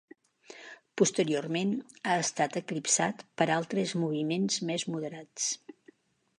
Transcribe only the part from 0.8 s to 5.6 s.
Posteriorment ha estat eclipsat per altres moviments més moderats.